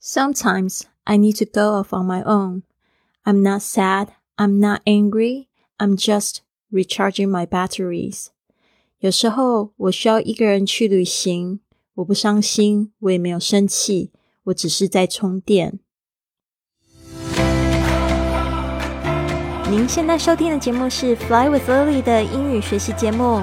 [0.00, 2.62] Sometimes I need to go off on my own.
[3.24, 4.08] I'm not sad.
[4.36, 5.48] I'm not angry.
[5.78, 8.28] I'm just recharging my batteries.
[8.98, 11.60] 有时候我需要一个人去旅行，
[11.94, 14.10] 我不伤心，我也没有生气，
[14.44, 15.80] 我只是在充电。
[19.70, 23.42] 您现在收听的节目是《Fly with Lily》的英语学习节目，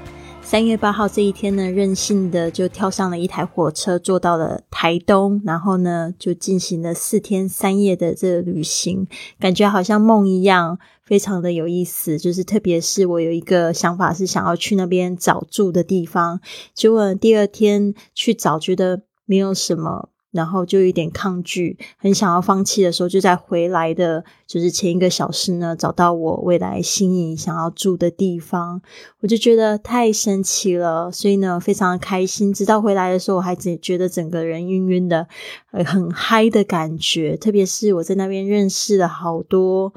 [0.51, 9.07] 三月八号这一天呢，任性的就跳上了一台火车，坐到了台东，然后呢，就进行了四天三夜的这旅行，
[9.39, 12.19] 感觉好像梦一样，非常的有意思。
[12.19, 16.41] 就是特别是我有一个想法，是想要去那边找住的地方，
[16.73, 20.09] 结果第二天去找，觉得没有什么。
[20.31, 28.81] 然后就有点抗拒，很想要放弃的时候，就在回来的，就是前一个小时呢，找到我未来心仪想要住的地方，
[29.19, 32.53] 我就觉得太神奇了，所以呢，非常的开心。
[32.53, 35.27] 直到回来的时候，我还只觉得整个人晕晕的，
[35.71, 37.35] 很嗨的感觉。
[37.35, 39.93] 特别是我在那边认识了好多。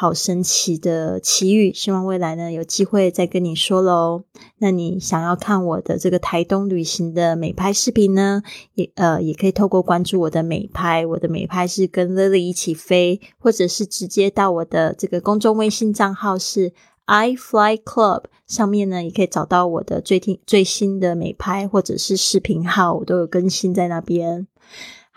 [0.00, 4.22] 好神奇的奇遇，希望未来呢有机会再跟你说喽。
[4.58, 8.40] 那你想要看我的这个台东旅行的美拍视频呢？
[8.74, 16.72] 也呃也可以透过关注我的美拍，我的美拍是跟 Lily 一起飞，或者是直接到我的这个公众微信账号是
[17.06, 24.46] I Fly Club 上面呢，也可以找到我的最听最新的美拍或者是视频号，我都有更新在那边。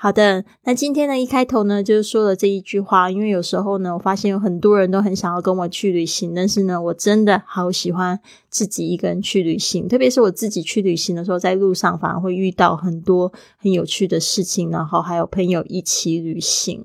[0.04, 16.84] 好的，那今天呢一开头呢，就是说了这一句话，因为有时候呢，我发现有很多人都很想要跟我去旅行，但是呢，我真的好喜欢自己一个人去旅行，特别是我自己去旅行的时候，在路上反而会遇到很多很有趣的事情，然后还有朋友一起旅行。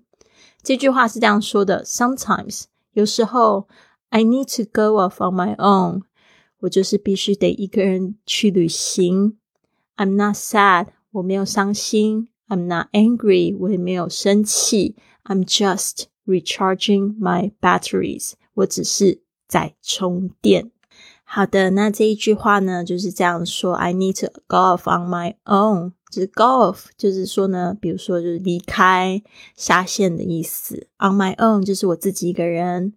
[0.63, 3.67] 这句话是这样说的：Sometimes，有时候
[4.11, 6.03] ，I need to go off on my own，
[6.61, 9.39] 我就是必须得一个人去旅行。
[9.97, 12.29] I'm not sad，我没有伤心。
[12.49, 14.97] I'm not angry，我也没有生气。
[15.25, 20.71] I'm just recharging my batteries，我只是在充电。
[21.25, 25.93] 好的，那这一句话呢，就是这样说：I need to go off on my own。
[26.09, 29.21] 就是 go off，就是说呢，比如说就是离开、
[29.57, 30.87] 下线的意思。
[30.99, 32.95] On my own 就是我自己一个人。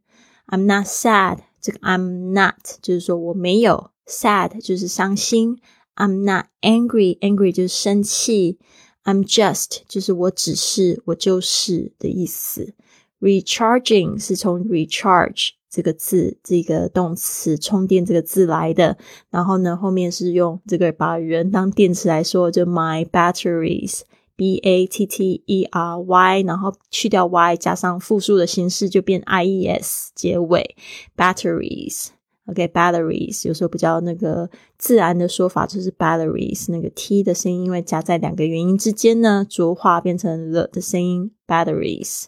[0.47, 5.59] I'm not sad，这个 I'm not 就是说我没有 sad，就是伤心。
[5.95, 8.59] I'm not angry，angry 就是生气。
[9.09, 12.75] I'm just 就是我只是我就是的意思。
[13.19, 18.99] Recharging 是从 recharge 这个字这个动词充电这个字来的，
[19.31, 30.75] 然后呢后面是用这个把人当电池来说，就 my batteries，b a t t e r y，然后去掉 y 加上复数的形式就变 i e s 结尾
[31.17, 32.09] batteries。
[32.49, 42.25] OK，batteries 有时候比较那个自然的说法就是 batteries，那个 t 的声音因为夹在两个元音之间呢，浊化变成了的声音 batteries。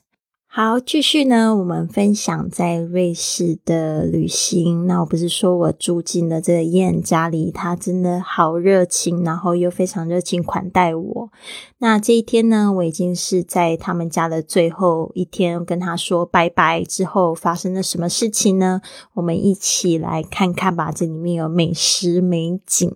[0.53, 4.85] 好，继续呢，我们分享在瑞士的旅行。
[4.85, 11.29] 那我不是说我住进了这个燕家里，他真的好热情，然后又非常热情款待我。
[11.78, 18.81] 那这一天呢，我已经是在他们家的最后一天，跟他说拜拜之后，发生了什么事情呢？
[19.13, 20.91] 我们一起来看看吧。
[20.91, 22.94] 这里面有美食美景，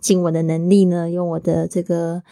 [0.00, 2.24] 尽我的能力呢，用我的这个。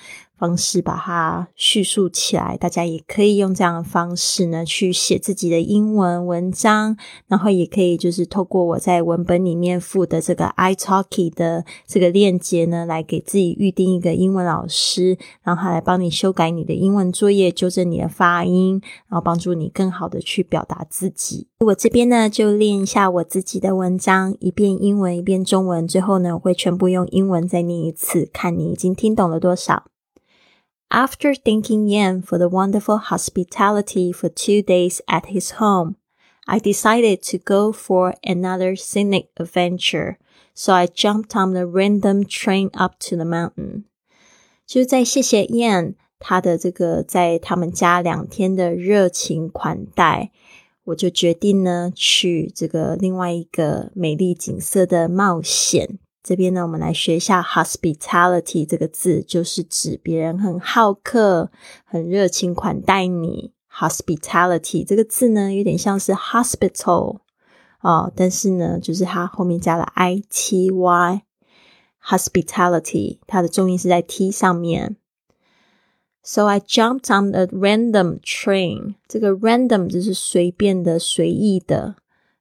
[0.45, 21.49] 方式把它叙述起来，大家也可以用这样的方式呢去写自己的英文文章，然后也可以就是透过我在文本里面附的这个 iTalki 的这个链接呢，来给自己预定一个英文老师，然后他来帮你修改你的英文作业，纠正你的发音，然后帮助你更好的去表达自己。
[21.61, 29.85] 我这边呢就练一下我自己的文章，一遍英文一遍中文，最后呢我会全部用英文再念一次，看你已经听懂了多少。
[30.92, 35.96] After thanking Yan for the wonderful hospitality for two days at his home,
[36.48, 40.18] I decided to go for another scenic adventure,
[40.56, 43.84] so I jumped on the random train up to the mountain.
[44.66, 50.32] 就在谢谢 Yan 他的这个在他们家两天的热情款待，
[50.86, 56.00] 我就决定呢去这个另外一个美丽景色的冒险。
[56.25, 61.51] 这边呢，我们来学一下 hospitality 这个字，就是指别人很好客、
[61.85, 63.53] 很热情款待你。
[63.71, 67.19] hospitality 这个字呢，有点像是 hospital
[67.81, 71.23] 哦，但是呢，就是它后面加了 i t y。
[72.03, 74.97] hospitality，它的重音是在 t 上面。
[76.23, 78.95] So I jumped on a random train。
[79.07, 81.97] 这个 random 就是随便的、随意的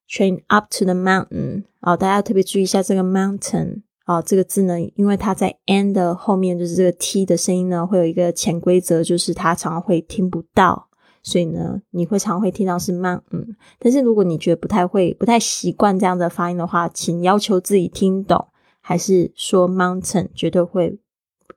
[0.10, 1.64] train up to the mountain。
[1.84, 3.84] 哦，大家特别注意一下这个 mountain。
[4.06, 10.90] 哦，这个字呢，因为它在 n 的后面，就是这个 t 的声音呢，会有一个潜规则，就是它常常会听不到。
[11.22, 13.22] 所以呢，你会常会听到是 mount。
[13.32, 13.56] 嗯。
[13.80, 18.48] 但是如果你觉得不太会、不太习惯这样的发音的话，请要求自己听懂，
[18.82, 20.98] 还是说 mountain，绝对会。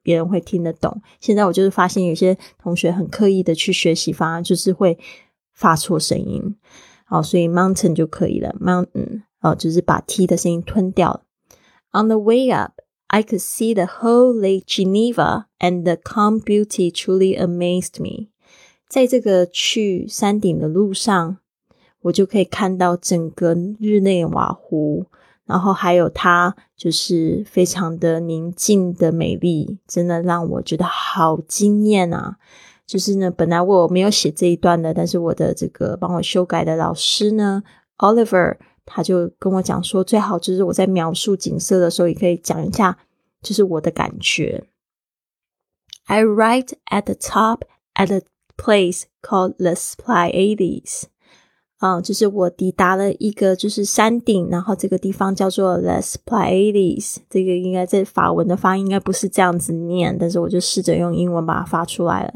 [0.03, 1.03] 别人会听得懂。
[1.19, 4.97] 现在我就是发现有些同学很刻意的去学习，反而就是会
[5.53, 6.57] 发错声音。
[7.05, 11.23] 好，所以 mountain 就可以了，mountain 哦，就是把 t 的声音吞掉。
[11.93, 17.39] On the way up, I could see the whole Lake Geneva, and the calm beauty truly
[17.39, 18.29] amazed me。
[18.89, 21.39] 在这个去山顶的路上，
[22.03, 25.07] 我就可以看到整个日内瓦湖。
[25.47, 32.37] 然后还有它，就是非常的宁静的美丽，真的让我觉得好惊艳啊！
[32.85, 37.63] 就是呢，本来我没有写这一段的，但是我的这个帮我修改的老师呢
[37.99, 38.57] ，Oliver，
[38.87, 42.97] 他就跟我讲说，最好就是我在描述景色的时候，也可以讲一下，
[43.43, 44.65] 就是我的感觉。
[46.07, 47.63] I write at the top
[47.95, 48.23] at a
[48.57, 51.03] place called Les Pleiades.
[51.79, 62.35] 啊，就是我抵达了一个就是山顶，然后这个地方叫做 Les Pleiades，这个应该在法文的发音应该不是这样子念，但是我就试着用英文把它发出来了。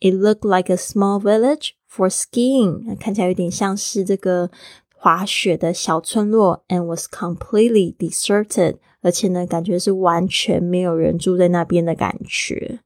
[0.00, 4.50] It looked like a small village for skiing，看起来有点像是这个
[4.95, 12.79] 滑雪的小村落，and was completely deserted，而且呢，感觉是完全没有人住在那边的感觉。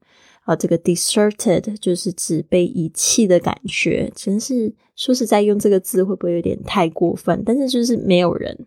[0.44, 7.42] 啊，这个 deserted 就是指被遗弃的感觉，真是说实在用这个字会不会有点太过分？
[7.44, 8.66] 但是就是没有人，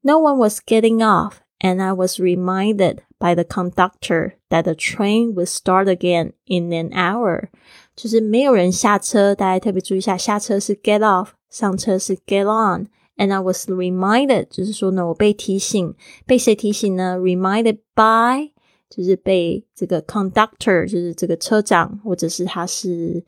[0.00, 5.34] no one was getting off, and I was reminded by the conductor that the train
[5.34, 7.48] would start again in an hour。
[7.94, 15.94] 就是没有人下车，大家特别注意一下，下车是 get off， 上车是 get on。And I was reminded，就是说呢，我被提醒，
[16.24, 17.18] 被谁提醒呢？
[17.18, 18.52] Reminded by
[18.88, 23.22] 就是被这个 conductor，就是这个车长，或者是他是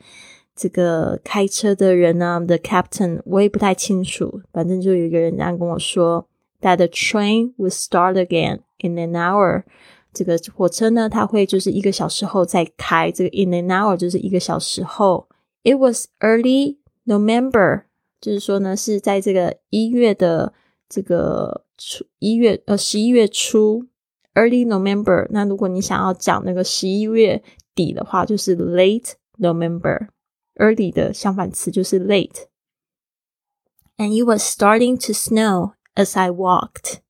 [0.57, 4.41] 这个开车的人呢，the captain，我也不太清楚。
[4.51, 6.27] 反正就有一个人这样跟我说，
[6.63, 9.65] that the train will start again in an hour。
[10.15, 13.11] 这个火车呢，它会就是一个小时后再开。
[13.11, 15.29] 这个 in an hour 就是一个小时后。
[15.65, 17.83] It was early November，
[18.21, 20.53] 就是说呢，是在这个一月的
[20.89, 23.87] 这个初一月呃十一月初。
[24.35, 27.43] Early November，那如果你想要讲那个十一月
[27.75, 37.01] 底的话，就是 Late November。Early 的相反词就是 late。And it was starting to snow as I walked，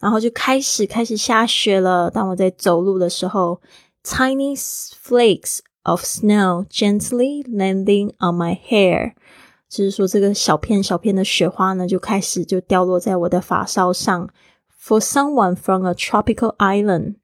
[0.00, 2.10] 然后就开始开始下雪了。
[2.10, 3.60] 当我在走路的时候，
[4.02, 9.12] tiny flakes of snow gently landing on my hair，
[9.71, 14.29] 就是说这个小片小片的雪花呢，就开始就掉落在我的发梢上。
[14.77, 17.15] For someone from a tropical island，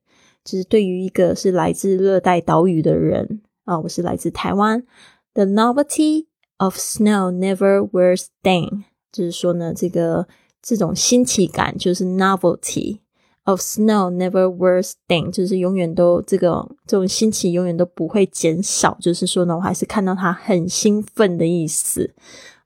[0.45, 4.85] 就是对于一个是来自热带岛屿的人啊，我是来自台湾。
[5.33, 6.27] The novelty
[6.57, 10.27] of snow never wears thin，就是说呢，这个
[10.61, 12.99] 这种新奇感就是 novelty
[13.47, 18.95] of snow never wears thin，就是永远都这个这种心情永远都不会减少。
[19.01, 22.13] 就是说呢，我还是看到他很兴奋的意思。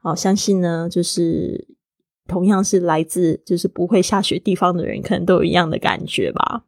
[0.01, 1.67] 好，相信呢，就是。
[2.27, 6.63] 同样是来自就是不会下雪地方的人，可能都有一样的感觉吧。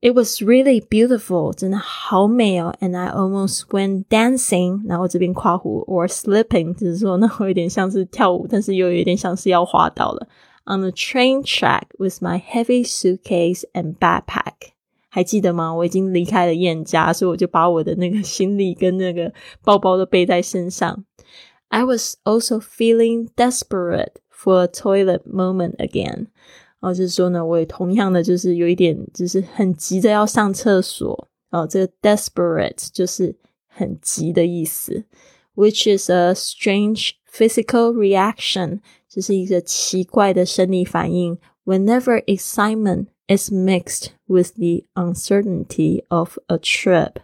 [0.00, 2.74] It was really beautiful，真的好美哦。
[2.80, 10.26] And I almost went dancing，然后这边夸胡 or slipping，就是说那会有点像是跳舞，但是又有点像是要滑倒了。
[10.65, 14.71] On the train track with my heavy suitcase and backpack，
[15.09, 15.73] 还记得吗？
[15.73, 21.05] 我已经离开了燕家，所以我就把我的那个行李跟那个包包都背在身上。
[21.69, 26.27] I was also feeling desperate For a toilet moment again，
[26.79, 31.65] 哦，就是说呢，我也同样的就是有一点，就是很急着要上厕所哦。
[31.65, 33.35] 这个 desperate 就是
[33.67, 35.05] 很急的意思，
[35.55, 38.81] which is a strange physical reaction，
[39.12, 41.36] 这是一个奇怪的生理反应。
[41.66, 47.16] Whenever excitement is mixed with the uncertainty of a trip，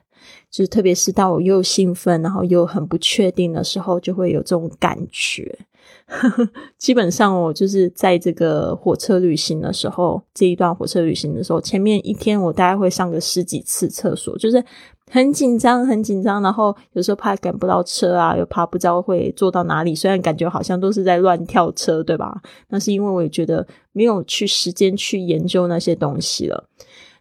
[0.51, 5.61] 就是特别是当我又兴奋，然后又很不确定的时候，就会有这种感觉。
[6.79, 14.65] 基本上我就是在这个火车旅行的时候，这一段火车旅行的时候，前面一天我大概会上个十几次厕所，就是
[15.11, 22.41] 很紧张，很紧张，然后有时候怕赶不到车啊，又怕不知道会坐到哪里，虽然感觉好像都是在乱跳车，对吧？
[22.69, 26.69] 那是因为我也觉得没有去时间去研究那些东西了。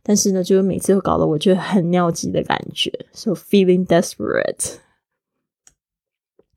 [0.02, 4.78] 但是呢，就是每次都搞得我觉得很尿急的感觉，so feeling desperate。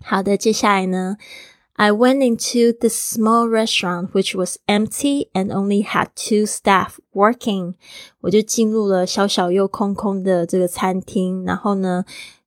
[0.02, 1.17] 好的，接下来呢
[1.80, 7.74] ，I went into the small restaurant which was empty and only had two staff working。
[8.22, 12.06] 我就进入了小小又空空的这个餐厅，然后呢，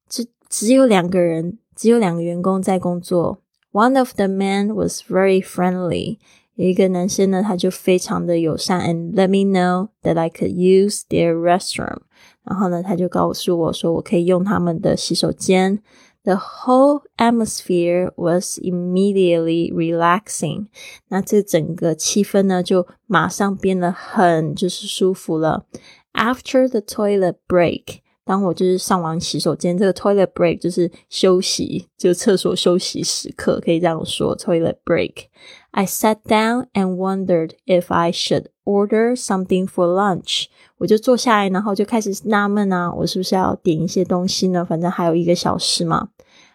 [0.08, 3.38] 只只有两个人，只有两个员工在工作。
[3.72, 6.18] One of the men was very friendly。
[6.54, 11.98] 有一个男生呢，他就非常的友善，and let me know that I could use their restroom。
[12.42, 15.82] 然后呢，他就告诉我说，我可以用他们的洗手间。
[16.24, 20.66] The whole atmosphere was immediately relaxing。
[21.08, 25.66] 那这整个气氛呢，就马上变得很就是舒服了。
[26.12, 35.28] After the toilet break，当我就是上完洗手间，这个 toilet break 就是休息，就厕所休息时刻，可以这样说，toilet break。
[35.72, 40.46] I sat down and wondered if I should order something for lunch。
[40.78, 44.64] 我就坐下来，然后就开始纳闷啊，我是不是要点一些东西呢？
[44.64, 46.08] 反正还有一个小时嘛。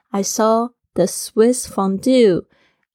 [0.09, 2.45] I saw the Swiss fondue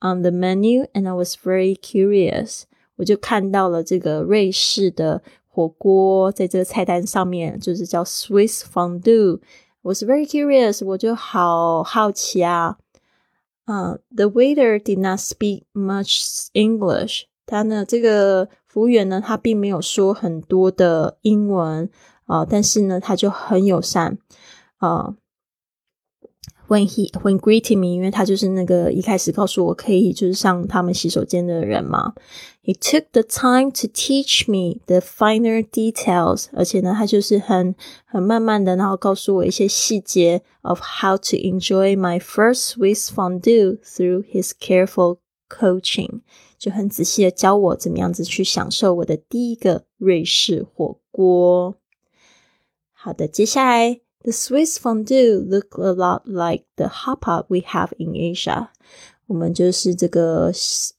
[0.01, 2.63] on the menu and I was very curious。
[2.97, 9.41] 我就看到了这个瑞士的火锅在这个菜单上面，就是叫 Swiss fondue。
[9.83, 12.77] 我是 very curious，我就好好奇啊。
[13.66, 17.24] 啊、，The waiter did not speak much English。
[17.46, 21.90] 他呢，这个服务员呢，他并没有说很多的英文
[22.26, 24.18] 啊、但是呢，他就很友善
[24.78, 25.16] 啊。
[26.73, 32.13] When he when greeting me，因为他就是那个一开始告诉我可以就是上他们洗手间的人嘛。
[32.63, 37.75] He took the time to teach me the finer details，而且呢，他就是很
[38.05, 46.21] 很慢慢的，然后告诉我一些细节 of how to enjoy my first Swiss fondue through his careful coaching，
[46.59, 51.77] 就很仔细的教我怎么样子去享受我的第一个瑞士火锅。
[52.93, 54.02] 好的，接下来。
[54.23, 58.69] The Swiss fondue look a lot like the hot pot we have in Asia。
[59.27, 60.51] 我们就是这个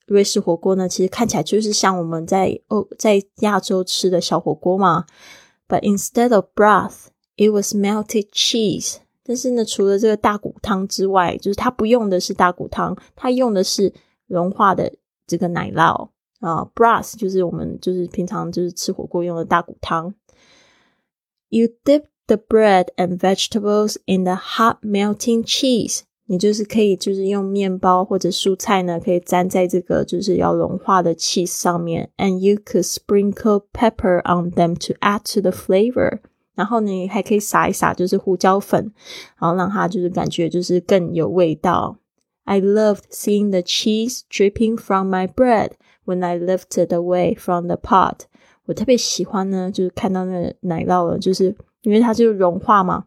[0.05, 5.05] 瑞士火锅呢，其实看起来就是像我们在欧在亚洲吃的小火锅嘛。
[5.67, 8.97] But instead of broth, it was melted cheese。
[9.23, 13.93] 但是呢，除了这个大骨汤之外，就是它不用的是大骨汤，它用的是
[14.27, 14.93] 融化的
[15.27, 16.67] 这个奶酪啊。
[16.73, 20.15] Broth 就是我们就是平常就是吃火锅用的大骨汤。
[21.49, 33.63] You dip the bread and vegetables in the hot melting cheese，你就是可以就是用面包或者蔬菜呢，可以沾在这个就是要融化的 cheese 上面，and you could sprinkle
[33.73, 36.19] pepper on them to add to the flavor。
[36.55, 38.91] 然后呢，还可以撒一撒就是胡椒粉，
[39.39, 41.97] 然后让它就是感觉就是更有味道。
[42.43, 45.71] I loved seeing the cheese dripping from my bread
[46.05, 48.21] when I lifted away from the pot。
[48.65, 53.05] 我特别喜欢呢，就是看到那个奶酪了，就是 因为它就融化嘛，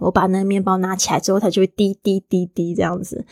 [0.00, 3.24] 我把那个面包拿起来之后，它就会滴滴滴滴这样子。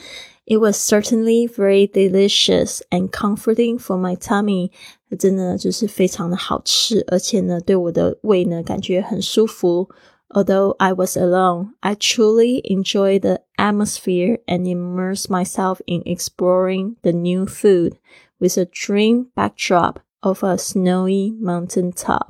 [0.45, 4.71] It was certainly very delicious and comforting for my tummy。
[5.19, 9.89] 真的就是非常的好吃，而且呢，对我的胃呢感觉很舒服。
[10.29, 17.45] Although I was alone, I truly enjoyed the atmosphere and immersed myself in exploring the new
[17.45, 17.97] food
[18.39, 22.29] with a dream backdrop of a snowy mountain top。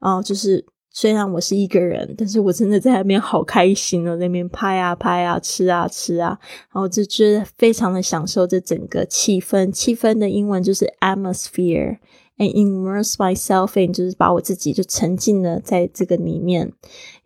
[0.00, 0.64] 哦，就是
[0.99, 6.39] 虽然我是一个人，但是我真的在那边好开心哦，那边拍啊拍啊，吃啊吃啊，
[6.73, 9.71] 然后就觉得非常的享受这整个气氛。
[9.71, 16.73] 气氛的英文就是 atmosphere，and immerse myself in，就是把我自己就沉浸了在这个里面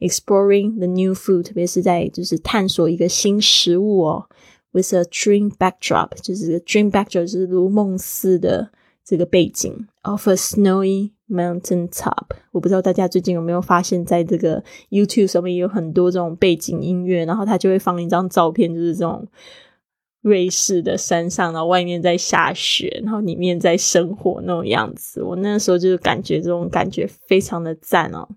[0.02, 4.26] ，exploring the new food，特别是在就是探索一个新食物哦
[4.74, 8.72] ，with a dream backdrop，就是 dream backdrop 就是如梦似的
[9.06, 11.12] 这个背景，of a snowy。
[11.32, 19.26] Mountain top，我不知道大家最近有没有发现，在这个 YouTube 上面也有很多这种背景音乐，然后他就会放一张照片，就是这种
[20.22, 25.24] 瑞士的山上，然后外面在下雪，然后里面在生火那种样子。
[25.24, 28.28] 我那时候就是感觉这种感觉非常的赞哦。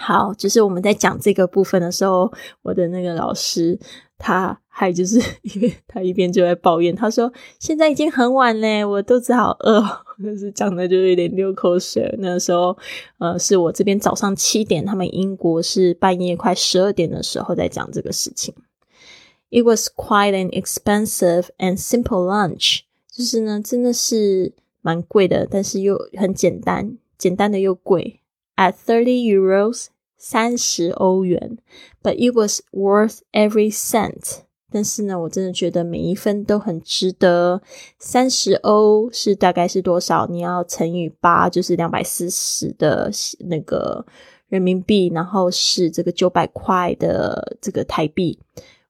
[0.00, 3.76] 好，就是我们在讲这个部分的时候，我的那个老师
[4.16, 9.82] 他还就是 因为他一边就在抱怨，他说现在已经很晚嘞，我肚子好饿。
[10.22, 12.14] 就是讲的，就有点流口水。
[12.18, 12.76] 那个时候，
[13.18, 18.54] 呃，是我这边早上七点，他们英国是半夜快十二点的时候在讲这个事情。
[19.50, 28.20] It was quite an expensive and simple lunch，就是呢，真的是蛮贵的，但是又很简单，简单的又贵。
[28.58, 29.86] At thirty euros，
[30.16, 31.58] 三十欧元
[32.02, 34.40] ，but it was worth every cent。
[34.68, 37.62] 但是呢，我真的觉得每一分都很值得。
[38.00, 40.26] 三十欧是大概是多少？
[40.26, 44.04] 你要乘以八，就是两百四十的那个
[44.48, 48.40] 人民币，然后是这个九百块的这个台币。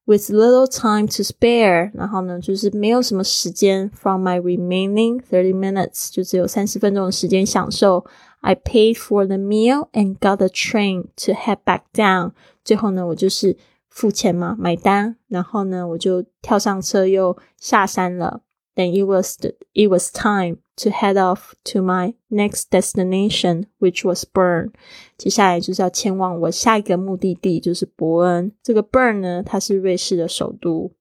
[0.08, 3.90] With little time to spare，然后呢，就是没有什么时间。
[3.90, 8.06] From my remaining thirty minutes，就只有三十分钟的时间享受。
[8.42, 12.34] I paid for the meal and got the train to head back down。
[12.66, 13.56] 最后呢，我就是
[13.88, 18.42] 付钱嘛，买单，然后呢，我就跳上车又下山了。
[18.76, 24.25] Then it was the, it was time to head off to my next destination, which was
[24.25, 24.71] Bern。
[25.17, 28.53] 接下来就是要前往我下一个目的地，就是伯恩。
[28.63, 30.93] 这个 Bern 呢，它是瑞士的首都。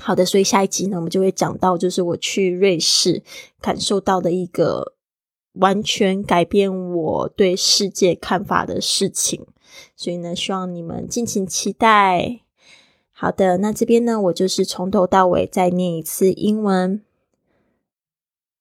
[0.00, 3.22] 好的，所以下一集呢，我们就会讲到，就是我去瑞士
[3.60, 4.94] 感受到的一个
[5.54, 9.46] 完全改变我对世界看法的事情。
[9.96, 12.40] 所以呢，希望你们敬请期待。
[13.10, 17.02] 好的，那这边呢，我就是从头到尾再念一次英文。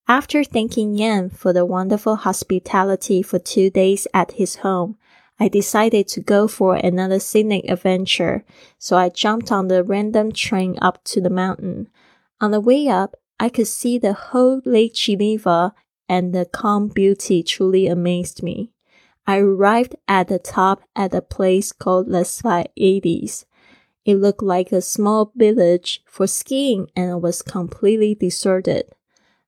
[0.10, 4.98] After thanking Yan for the wonderful hospitality for two days at his home,
[5.38, 8.46] I decided to go for another scenic adventure,
[8.80, 11.90] so I jumped on the random train up to the mountain.
[12.40, 15.74] On the way up, I could see the whole Lake Geneva,
[16.08, 18.72] and the calm beauty truly amazed me.
[19.28, 23.46] I arrived at the top at a place called Les Vieilles.
[24.06, 28.94] It looked like a small village for skiing and was completely deserted.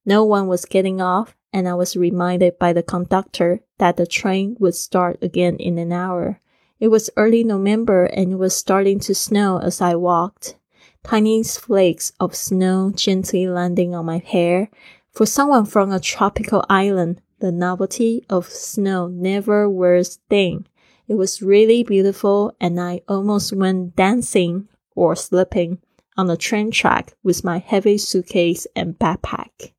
[0.06, 4.56] No one was getting off, and I was reminded by the conductor that the train
[4.60, 6.39] would start again in an hour.
[6.79, 10.56] It was early November and it was starting to snow as I walked.
[11.03, 14.70] Tiny flakes of snow gently landing on my hair.
[15.12, 20.68] For someone from a tropical island, the novelty of snow never wears thin.
[21.08, 25.79] It was really beautiful and I almost went dancing or slipping
[26.15, 29.74] on the train track with my heavy suitcase and backpack.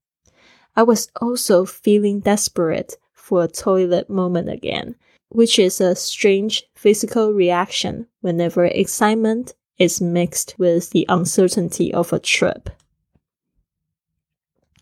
[0.76, 4.96] I was also feeling desperate for a toilet moment again,
[5.28, 12.18] which is a strange physical reaction whenever excitement is mixed with the uncertainty of a
[12.18, 12.70] trip.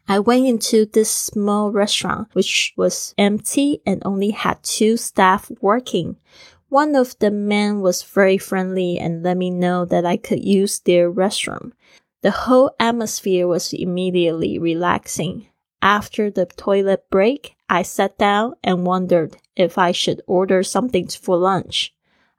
[0.09, 6.17] I went into this small restaurant, which was empty and only had two staff working.
[6.71, 10.81] One of the men was very friendly and let me know that I could use
[10.81, 11.73] their restroom.
[12.23, 15.47] The whole atmosphere was immediately relaxing.
[15.83, 21.37] After the toilet break, I sat down and wondered if I should order something for
[21.37, 21.95] lunch.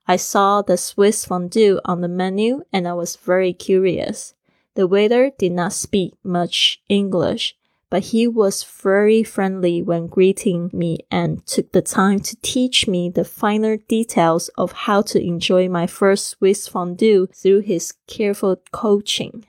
[0.07, 4.33] I saw the Swiss fondue on the menu and I was very curious.
[4.75, 7.55] The waiter did not speak much English,
[7.89, 13.09] but he was very friendly when greeting me and took the time to teach me
[13.09, 19.45] the finer details of how to enjoy my first Swiss fondue through his careful coaching.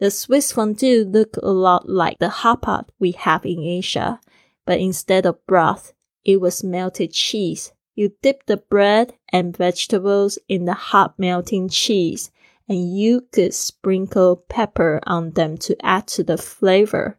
[0.00, 4.20] The Swiss fondue looked a lot like the hot pot we have in Asia,
[4.66, 5.92] but instead of broth,
[6.24, 7.72] it was melted cheese.
[7.94, 12.32] You dip the bread and vegetables in the hot melting cheese,
[12.68, 17.16] and you could sprinkle pepper on them to add to the flavor.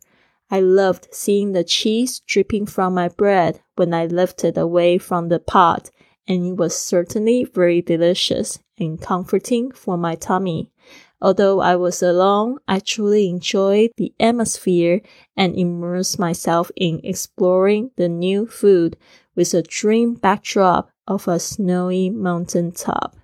[0.51, 5.39] I loved seeing the cheese dripping from my bread when I lifted away from the
[5.39, 5.91] pot,
[6.27, 10.71] and it was certainly very delicious and comforting for my tummy.
[11.21, 15.01] Although I was alone, I truly enjoyed the atmosphere
[15.35, 18.97] and immersed myself in exploring the new food
[19.35, 23.15] with a dream backdrop of a snowy mountain top.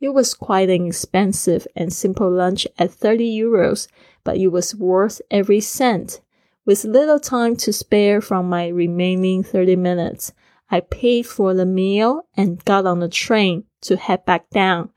[0.00, 3.86] It was quite an expensive and simple lunch at 30 euros,
[4.24, 6.20] but it was worth every cent.
[6.64, 10.32] With little time to spare from my remaining 30 minutes,
[10.70, 14.90] I paid for the meal and got on the train to head back down.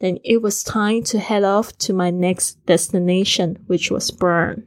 [0.00, 4.64] Then it was time to head off to my next destination, which was Bern.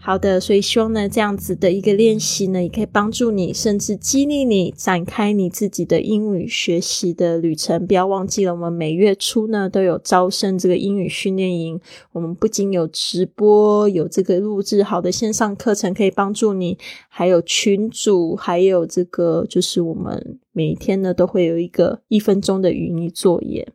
[0.00, 7.84] 好的，所以希望呢，这样子的一个练习呢，也可以帮助你，甚至激励你展开你自己的英语学习的旅程。
[7.84, 11.80] 不要忘记了，我们每月初呢都有招生这个英语训练营。
[12.12, 23.72] 我们不仅有直播，有这个录制好的线上课程可以帮助你，还有群组，还有这个就是我们每一天呢都会有一个一分钟的语音作业。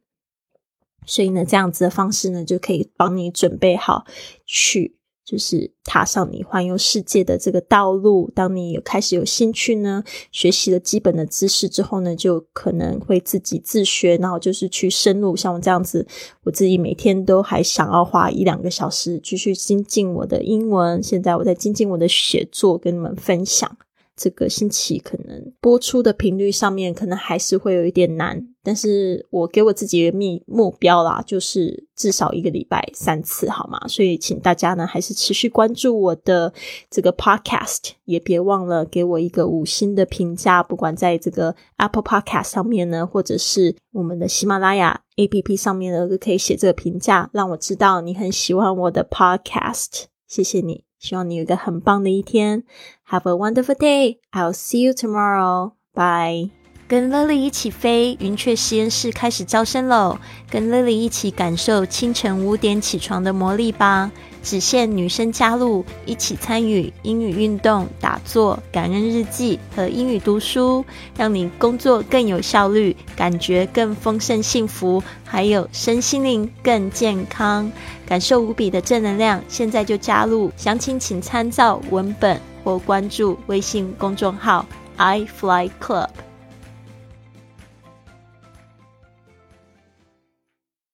[1.05, 4.05] 所以呢，这样子的方式呢，就可以帮你准备好
[4.45, 4.97] 去。
[5.25, 8.29] 就是踏上你环游世界的这个道路。
[8.35, 15.33] 当你有开始有兴趣呢，学习了基本的知识之后呢，就可能会自己自学，然后就是去深入。
[15.33, 16.05] 像我这样子，
[16.43, 21.01] 我自己每天都还想要花一两个小时继续精进我的英文。
[21.01, 23.77] 现在我在精进我的写作，跟你们分享。
[24.17, 33.79] 这个星期可能播出的频率上面可能还是会有一点难，但是我给我自己的目目标啦，就是至少一个礼拜三次，好吗？
[33.87, 36.53] 所以请大家呢还是持续关注我的
[36.89, 50.85] 这个 podcast，也别忘了给我一个五星的评价，不管在这个 Apple Podcast 上面呢，或者是我们的喜马拉雅 APP 上面呢，都可以写这个评价，让我知道你很喜欢我的 podcast，谢谢你。
[50.99, 52.63] 希望你有一个很棒的一天。
[53.09, 54.19] Have a wonderful day.
[54.31, 55.73] I'll see you tomorrow.
[55.93, 56.62] Bye.
[56.93, 60.19] 跟 Lily 一起飞，云雀实验室开始招生喽！
[60.47, 64.11] 跟 Lily 一起感受清晨五点起床的魔力吧。
[64.43, 70.85] 只限女生加入，一起参与英语运动、打坐、感恩日记和英语读书，
[71.17, 77.71] 让你工作更有效率，感觉更丰盛幸福，还有身心灵更健康，
[78.05, 79.41] 感受无比的正能量。
[79.47, 84.63] 现在就加入，详情请参照文本或关注微信公众号
[84.97, 86.09] i Fly Club。